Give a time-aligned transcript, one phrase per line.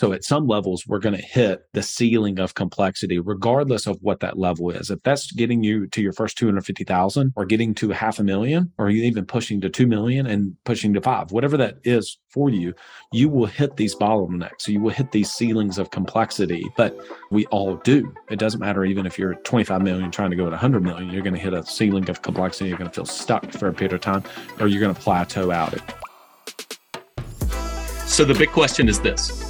[0.00, 4.20] So at some levels, we're going to hit the ceiling of complexity, regardless of what
[4.20, 4.88] that level is.
[4.88, 8.88] If that's getting you to your first 250,000 or getting to half a million, or
[8.88, 12.72] even pushing to 2 million and pushing to five, whatever that is for you,
[13.12, 14.60] you will hit these bottlenecks.
[14.60, 16.98] So you will hit these ceilings of complexity, but
[17.30, 18.10] we all do.
[18.30, 21.22] It doesn't matter even if you're 25 million trying to go to 100 million, you're
[21.22, 22.70] going to hit a ceiling of complexity.
[22.70, 24.24] You're going to feel stuck for a period of time,
[24.60, 25.74] or you're going to plateau out.
[28.06, 29.49] So the big question is this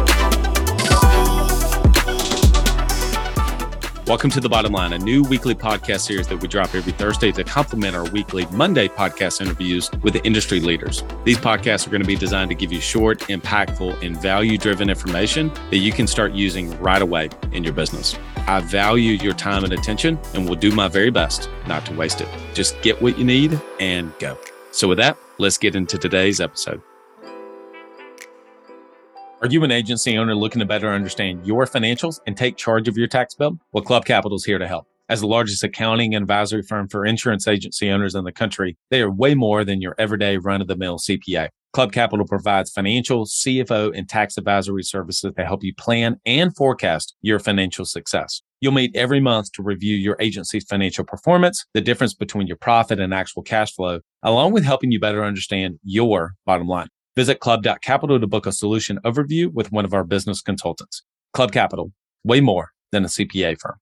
[4.11, 7.31] Welcome to The Bottom Line, a new weekly podcast series that we drop every Thursday
[7.31, 11.05] to complement our weekly Monday podcast interviews with the industry leaders.
[11.23, 14.89] These podcasts are going to be designed to give you short, impactful, and value driven
[14.89, 18.19] information that you can start using right away in your business.
[18.47, 22.19] I value your time and attention and will do my very best not to waste
[22.19, 22.27] it.
[22.53, 24.37] Just get what you need and go.
[24.71, 26.81] So, with that, let's get into today's episode.
[29.41, 32.95] Are you an agency owner looking to better understand your financials and take charge of
[32.95, 33.57] your tax bill?
[33.71, 34.85] Well, Club Capital is here to help.
[35.09, 39.01] As the largest accounting and advisory firm for insurance agency owners in the country, they
[39.01, 41.49] are way more than your everyday run of the mill CPA.
[41.73, 47.15] Club Capital provides financial, CFO, and tax advisory services to help you plan and forecast
[47.23, 48.43] your financial success.
[48.59, 52.99] You'll meet every month to review your agency's financial performance, the difference between your profit
[52.99, 56.89] and actual cash flow, along with helping you better understand your bottom line.
[57.15, 61.03] Visit club.capital to book a solution overview with one of our business consultants.
[61.33, 61.91] Club Capital,
[62.23, 63.75] way more than a CPA firm.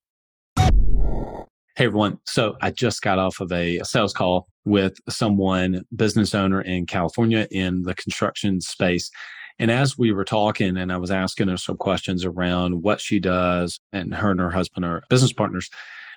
[1.75, 2.17] Hey everyone.
[2.25, 7.47] So I just got off of a sales call with someone, business owner in California
[7.51, 9.11] in the construction space.
[9.59, 13.19] And as we were talking and I was asking her some questions around what she
[13.19, 15.69] does and her and her husband are business partners,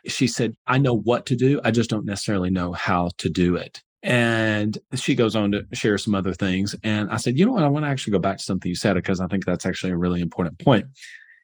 [0.07, 1.61] she said, I know what to do.
[1.63, 3.83] I just don't necessarily know how to do it.
[4.03, 6.75] And she goes on to share some other things.
[6.83, 7.63] And I said, you know what?
[7.63, 9.93] I want to actually go back to something you said because I think that's actually
[9.93, 10.87] a really important point.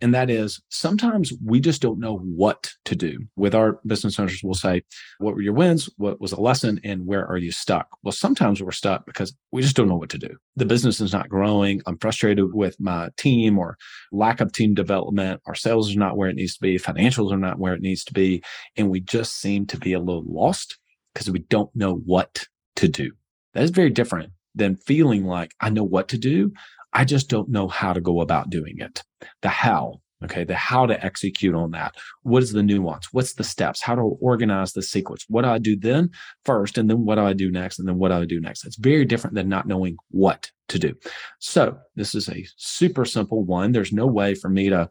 [0.00, 3.18] And that is sometimes we just don't know what to do.
[3.36, 4.82] With our business owners, we'll say,
[5.18, 5.88] What were your wins?
[5.96, 6.80] What was a lesson?
[6.84, 7.88] And where are you stuck?
[8.02, 10.36] Well, sometimes we're stuck because we just don't know what to do.
[10.56, 11.82] The business is not growing.
[11.86, 13.76] I'm frustrated with my team or
[14.12, 15.40] lack of team development.
[15.46, 16.78] Our sales is not where it needs to be.
[16.78, 18.42] Financials are not where it needs to be.
[18.76, 20.78] And we just seem to be a little lost
[21.18, 22.46] because we don't know what
[22.76, 23.10] to do.
[23.52, 26.52] That is very different than feeling like I know what to do.
[26.92, 29.02] I just don't know how to go about doing it.
[29.42, 31.96] The how, okay, the how to execute on that.
[32.22, 33.08] What is the nuance?
[33.12, 33.82] What's the steps?
[33.82, 35.24] How to organize the sequence?
[35.28, 36.10] What do I do then
[36.44, 36.78] first?
[36.78, 37.80] And then what do I do next?
[37.80, 38.64] And then what do I do next?
[38.64, 40.94] It's very different than not knowing what to do.
[41.40, 43.72] So this is a super simple one.
[43.72, 44.88] There's no way for me to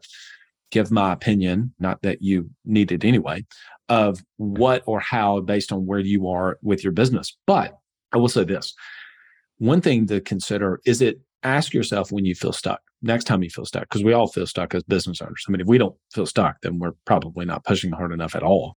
[0.70, 3.44] give my opinion, not that you need it anyway,
[3.88, 7.36] of what or how based on where you are with your business.
[7.46, 7.76] But
[8.12, 8.74] I will say this
[9.58, 13.50] one thing to consider is it ask yourself when you feel stuck next time you
[13.50, 15.44] feel stuck because we all feel stuck as business owners.
[15.46, 18.42] I mean if we don't feel stuck then we're probably not pushing hard enough at
[18.42, 18.76] all.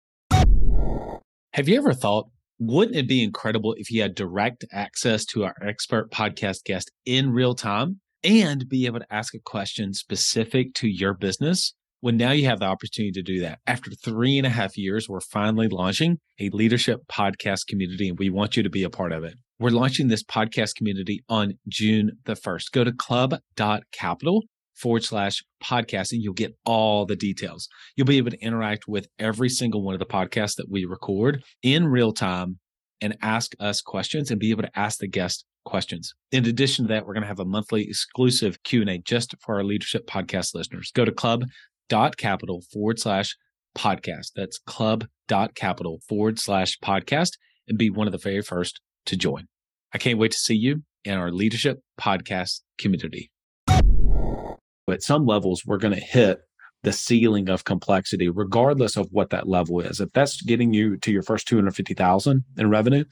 [1.53, 2.29] Have you ever thought
[2.59, 7.31] wouldn't it be incredible if you had direct access to our expert podcast guest in
[7.31, 12.31] real time and be able to ask a question specific to your business well, now
[12.31, 13.59] you have the opportunity to do that.
[13.67, 18.29] After three and a half years, we're finally launching a leadership podcast community, and we
[18.29, 19.33] want you to be a part of it.
[19.59, 22.71] We're launching this podcast community on June the 1st.
[22.71, 24.43] Go to club.capital
[24.73, 27.67] forward slash podcast and you'll get all the details.
[27.97, 31.43] You'll be able to interact with every single one of the podcasts that we record
[31.61, 32.59] in real time
[33.01, 36.13] and ask us questions and be able to ask the guest questions.
[36.31, 39.63] In addition to that, we're going to have a monthly exclusive Q&A just for our
[39.63, 40.91] leadership podcast listeners.
[40.93, 41.43] Go to club
[41.89, 43.35] dot capital forward slash
[43.77, 44.31] podcast.
[44.35, 47.31] That's club dot capital forward slash podcast
[47.67, 49.47] and be one of the very first to join.
[49.93, 53.31] I can't wait to see you in our leadership podcast community.
[53.67, 56.39] At some levels, we're going to hit
[56.83, 59.99] the ceiling of complexity, regardless of what that level is.
[59.99, 63.03] If that's getting you to your first 250,000 in revenue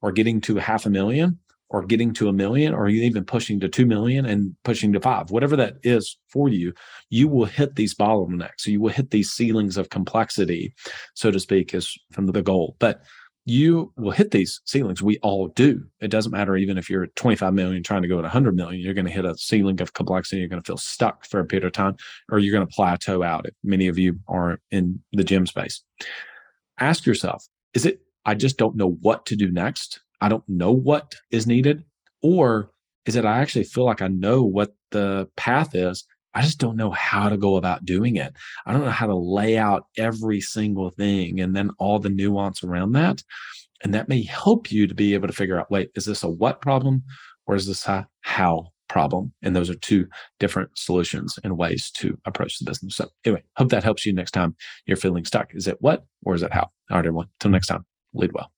[0.00, 1.38] or getting to half a million,
[1.70, 5.00] or getting to a million or you even pushing to 2 million and pushing to
[5.00, 6.72] five, whatever that is for you,
[7.10, 8.58] you will hit these bottlenecks.
[8.58, 10.74] So you will hit these ceilings of complexity,
[11.14, 12.76] so to speak, is from the goal.
[12.78, 13.02] But
[13.46, 15.02] you will hit these ceilings.
[15.02, 15.84] We all do.
[16.00, 18.94] It doesn't matter even if you're 25 million trying to go to 100 million, you're
[18.94, 20.40] going to hit a ceiling of complexity.
[20.40, 21.96] You're going to feel stuck for a period of time,
[22.30, 23.46] or you're going to plateau out.
[23.46, 25.82] If many of you are in the gym space,
[26.78, 28.00] ask yourself: Is it?
[28.24, 31.84] I just don't know what to do next I don't know what is needed,
[32.22, 32.70] Or
[33.04, 36.06] is it I actually feel like I know what the path is?
[36.32, 38.32] I just don't know how to go about doing it.
[38.64, 42.64] I don't know how to lay out every single thing and then all the nuance
[42.64, 43.22] around that.
[43.82, 46.28] And that may help you to be able to figure out wait, is this a
[46.28, 47.02] what problem
[47.46, 49.34] or is this a how problem?
[49.42, 50.06] And those are two
[50.40, 52.96] different solutions and ways to approach the business.
[52.96, 54.56] So, anyway, hope that helps you next time
[54.86, 55.54] you're feeling stuck.
[55.54, 56.62] Is it what or is it how?
[56.62, 57.28] All right, everyone.
[57.40, 57.84] Till next time,
[58.14, 58.53] lead well.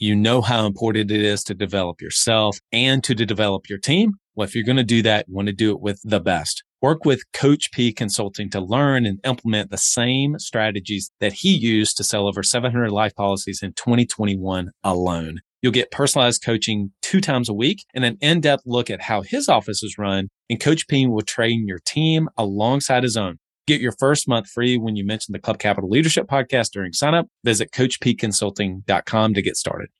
[0.00, 4.12] You know how important it is to develop yourself and to develop your team.
[4.36, 6.62] Well, if you're going to do that, you want to do it with the best.
[6.80, 11.96] Work with Coach P Consulting to learn and implement the same strategies that he used
[11.96, 15.40] to sell over 700 life policies in 2021 alone.
[15.62, 19.48] You'll get personalized coaching two times a week and an in-depth look at how his
[19.48, 20.28] office is run.
[20.48, 23.38] And Coach P will train your team alongside his own.
[23.68, 27.26] Get your first month free when you mention the Club Capital Leadership Podcast during signup.
[27.44, 29.90] Visit CoachPConsulting.com to get started.